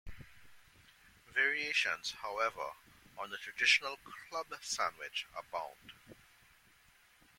[1.35, 2.71] Variations, however,
[3.19, 3.99] on the traditional
[4.31, 5.91] club sandwich abound.